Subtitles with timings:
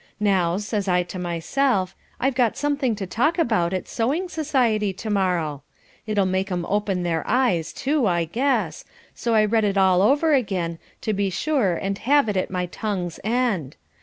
[0.19, 5.09] Now, says I to myself, I've got something to talk about at sewing society to
[5.11, 5.61] morrow.
[6.07, 8.83] It'll make 'em open their eyes, too, I guess,
[9.13, 12.65] so I read it all over again, to be sure and have it at my
[12.65, 13.77] tongue's end.